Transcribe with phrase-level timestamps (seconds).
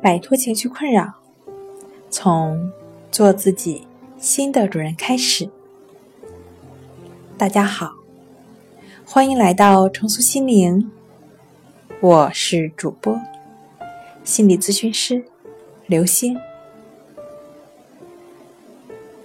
[0.00, 1.14] 摆脱情绪困扰，
[2.08, 2.70] 从
[3.10, 5.50] 做自己新的主人开始。
[7.36, 7.94] 大家好，
[9.04, 10.88] 欢迎来到重塑心灵，
[12.00, 13.20] 我是主播
[14.22, 15.24] 心理咨询师
[15.86, 16.38] 刘星。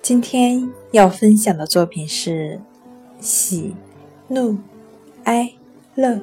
[0.01, 2.59] 今天要分享的作品是
[3.19, 3.75] 喜、
[4.27, 4.57] 怒、
[5.25, 5.53] 哀、
[5.93, 6.19] 乐。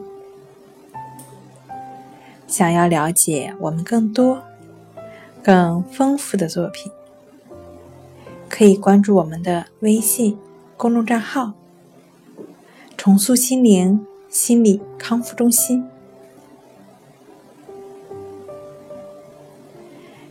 [2.47, 4.43] 想要了解我们更多、
[5.51, 6.93] 更丰富的作品，
[8.49, 10.39] 可以关注我们的微信
[10.77, 11.55] 公众账号
[12.97, 15.89] “重塑心灵心理康复中心”。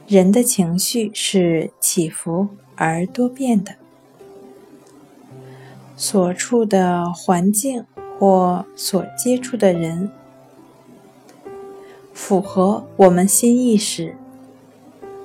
[0.08, 2.48] 人的情绪是起伏
[2.78, 3.76] 而多变的，
[5.98, 7.86] 所处的环境
[8.18, 10.10] 或所接触的人。
[12.14, 14.16] 符合我们心意时，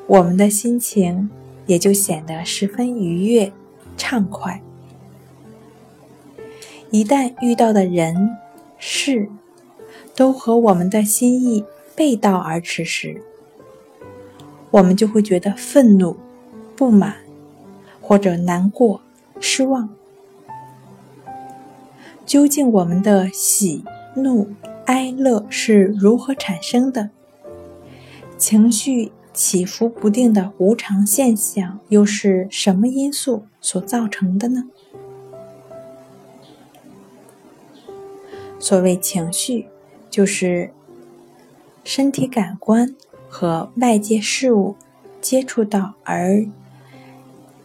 [0.07, 1.31] 我们的心情
[1.67, 3.53] 也就显得十分愉悦、
[3.97, 4.61] 畅快。
[6.91, 8.37] 一旦遇到的人
[8.79, 9.29] 事
[10.15, 11.65] 都和我们的心意
[11.97, 13.23] 背道而驰时，
[14.71, 16.17] 我们就会觉得愤怒、
[16.77, 17.17] 不满，
[18.01, 19.01] 或者难过、
[19.41, 19.89] 失望。
[22.27, 23.85] 究竟我们的喜
[24.17, 24.49] 怒？
[24.87, 27.09] 哀乐是如何产生的？
[28.37, 34.65] 情绪起伏不定的无常现象又是什么因素所造成的呢？
[38.61, 39.67] 所谓情绪，
[40.09, 40.71] 就是
[41.83, 42.95] 身体感官
[43.29, 44.77] 和外界事物
[45.21, 46.47] 接触到而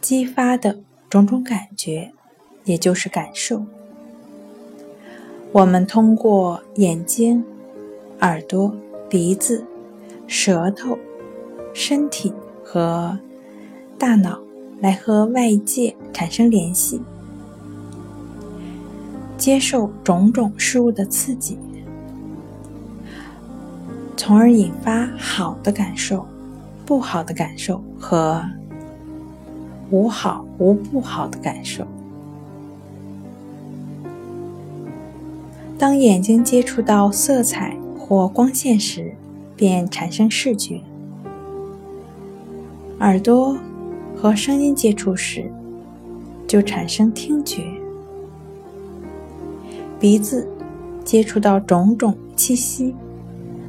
[0.00, 2.12] 激发的种种感觉，
[2.64, 3.64] 也就是感受。
[5.52, 7.44] 我们通过眼睛、
[8.20, 8.74] 耳朵、
[9.08, 9.64] 鼻子、
[10.26, 10.98] 舌头、
[11.72, 12.32] 身体
[12.64, 13.18] 和
[13.98, 14.40] 大脑
[14.80, 17.00] 来和外界产生联系，
[19.36, 21.58] 接受种种事物的刺激，
[24.16, 26.26] 从而引发好的感受、
[26.84, 28.42] 不好的感受和
[29.90, 31.86] 无好无不好的感受。
[35.78, 39.14] 当眼睛接触到色彩或光线时，
[39.56, 40.82] 便产生视觉；
[43.00, 43.56] 耳朵
[44.14, 45.50] 和声音接触时，
[46.46, 47.62] 就产生听觉；
[49.98, 50.46] 鼻子
[51.02, 52.94] 接触到种种气息，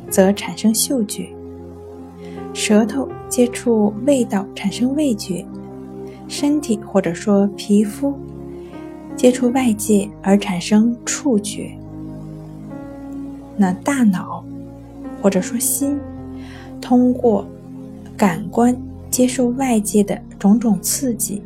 [0.10, 1.30] 则产生嗅觉；
[2.54, 5.46] 舌头接触味道产生味觉；
[6.28, 8.14] 身体或者说皮肤
[9.16, 11.72] 接触外界而产生触觉。
[13.56, 14.44] 那大脑，
[15.22, 15.98] 或者说心，
[16.82, 17.46] 通过
[18.18, 18.76] 感官
[19.12, 21.44] 接受外界的种种刺激，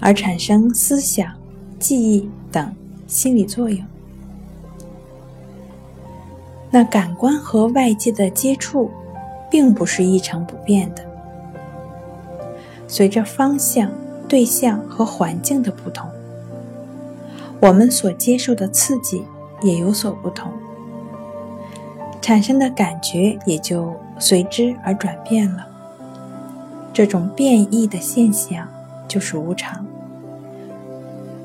[0.00, 1.32] 而产生思想、
[1.78, 2.74] 记忆等
[3.06, 3.78] 心理作用。
[6.70, 8.90] 那感官和外界的接触，
[9.50, 11.04] 并不是一成不变的，
[12.88, 13.90] 随着方向、
[14.26, 16.08] 对象和环境的不同，
[17.60, 19.22] 我们所接受的刺激
[19.62, 20.50] 也有所不同。
[22.20, 25.75] 产生的感觉也就随之而转变了。
[26.96, 28.66] 这种变异的现象
[29.06, 29.84] 就是无常。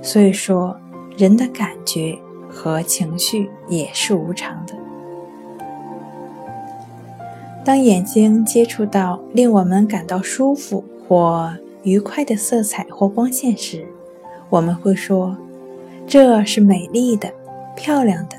[0.01, 0.79] 所以说，
[1.17, 2.17] 人的感觉
[2.49, 4.73] 和情绪也是无常的。
[7.65, 13.85] 当眼睛接触到令我们感到舒服或愉快的色彩或光线时，
[14.49, 15.35] 我们会说
[16.07, 17.29] ：“这是美丽的、
[17.75, 18.37] 漂亮的。”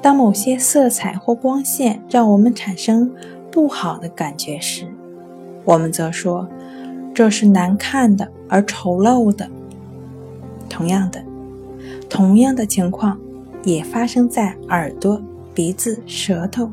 [0.00, 3.12] 当某些色彩或光线让我们产生
[3.50, 4.91] 不好的感觉时，
[5.64, 6.48] 我们则说
[7.14, 9.48] 这是难看的而丑陋的。
[10.68, 11.22] 同样的，
[12.08, 13.18] 同样的情况
[13.64, 15.20] 也发生在耳朵、
[15.54, 16.70] 鼻子、舌头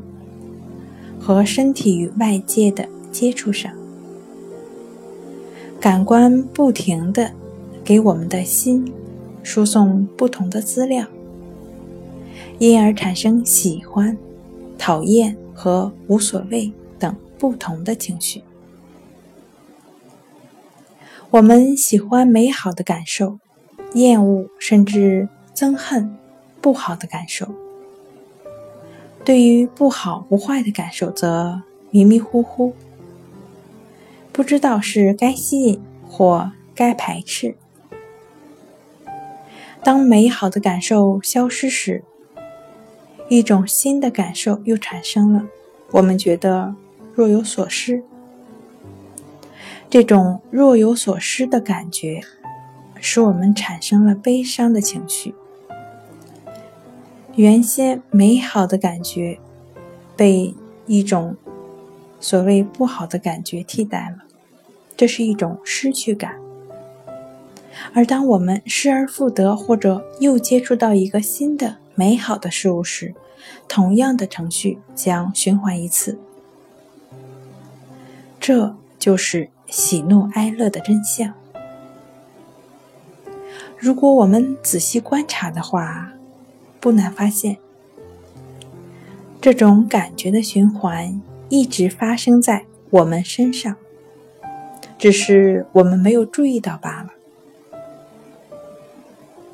[1.18, 3.70] 和身体与外界的接触上。
[5.78, 7.30] 感官不停地
[7.84, 8.92] 给我们的心
[9.42, 11.06] 输送不同的资料。
[12.58, 14.14] 因而产生喜欢、
[14.76, 18.42] 讨厌和无所谓等不同的情绪。
[21.32, 23.38] 我们喜欢美好的感受，
[23.94, 26.18] 厌恶甚至憎恨
[26.60, 27.54] 不好的感受。
[29.24, 32.74] 对于不好不坏的感受，则迷迷糊糊，
[34.32, 37.54] 不知道是该吸引或该排斥。
[39.84, 42.02] 当美好的感受消失时，
[43.28, 45.46] 一种新的感受又产生了，
[45.92, 46.74] 我们觉得
[47.14, 48.02] 若有所失。
[49.90, 52.20] 这种若有所失的感觉，
[53.00, 55.34] 使我们产生了悲伤的情绪。
[57.34, 59.40] 原先美好的感觉，
[60.16, 60.54] 被
[60.86, 61.34] 一种
[62.20, 64.22] 所谓不好的感觉替代了，
[64.96, 66.36] 这是一种失去感。
[67.92, 73.12] 而当我们失而复得，或者又接触到一个新的美好的事物时，
[73.66, 76.16] 同样的程序将循环一次。
[78.38, 81.32] 这就是喜怒哀乐的真相。
[83.78, 86.12] 如果我们仔细观察的话，
[86.78, 87.56] 不难发现，
[89.40, 93.76] 这种感觉的循环一直发生在我们身上，
[94.98, 97.10] 只是我们没有注意到罢了。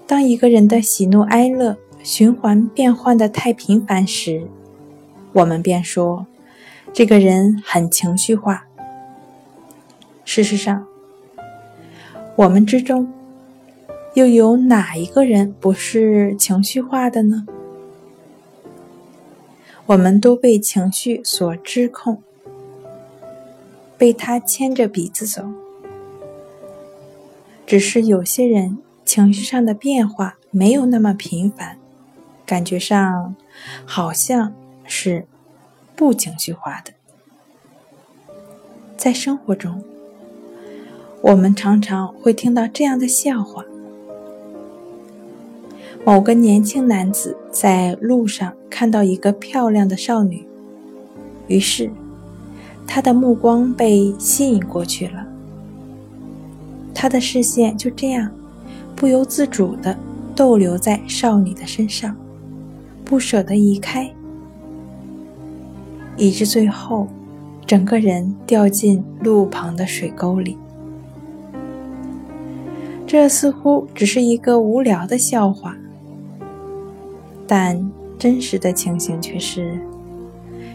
[0.07, 4.49] 当一个人的喜怒哀乐循环变换的太频繁时，
[5.33, 6.27] 我们便说
[6.93, 8.66] 这个人很情绪化。
[10.27, 10.87] 事实上，
[12.37, 13.11] 我们之中
[14.13, 17.47] 又有哪一个人不是情绪化的呢？
[19.87, 22.23] 我们都被情绪所支控，
[23.97, 25.43] 被他牵着鼻子走。
[27.65, 28.77] 只是有些人。
[29.07, 31.79] 情绪上的变化没有那么频繁，
[32.45, 33.37] 感觉上
[33.85, 34.53] 好像
[34.85, 35.29] 是
[35.95, 36.93] 不情绪化的。
[38.97, 39.85] 在生活中，
[41.27, 43.65] 我们常常会听到这样的笑话：
[46.05, 50.47] 某个年轻男子在路上看到一个漂亮的少女，
[51.49, 51.91] 于是
[52.87, 55.27] 他的目光被吸引过去了，
[56.95, 58.31] 他的视线就这样。
[58.95, 59.99] 不由自主地
[60.37, 62.17] 逗留在少女的身上，
[63.05, 64.09] 不舍得移开，
[66.17, 67.09] 以致最后
[67.67, 70.57] 整个人掉进路旁的水沟里。
[73.07, 75.77] 这似乎只是一个无聊的笑话，
[77.47, 79.79] 但真实的情形却是，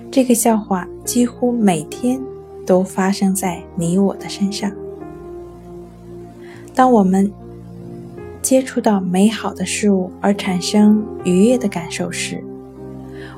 [0.10, 2.22] 这个笑话几乎每天
[2.66, 4.72] 都发生在你我的身上。
[6.74, 7.32] 当我们。
[8.42, 12.44] 接触到美好的事物而产生愉悦的感受时，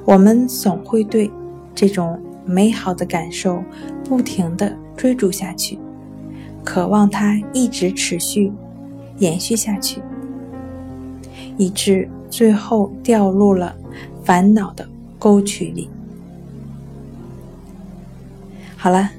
[0.05, 1.29] 我们总会对
[1.75, 3.61] 这种美好的感受
[4.07, 5.77] 不停地追逐下去，
[6.63, 8.49] 渴望它一直持续、
[9.17, 10.01] 延续下去，
[11.57, 13.75] 以致最后掉入了
[14.23, 14.87] 烦恼的
[15.19, 15.89] 沟渠里。
[18.75, 19.09] 好了，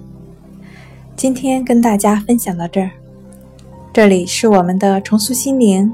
[1.17, 2.91] 今天跟大家分享到这儿。
[3.93, 5.91] 这里是我们的重塑心灵。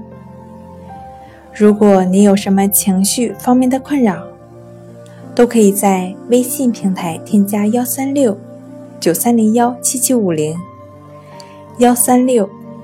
[1.54, 4.24] 如果你有什么情绪方面的困扰，
[5.34, 8.36] 都可以在微信平台添加幺三六
[8.98, 10.56] 九三零幺七七五零
[11.78, 12.48] 幺三六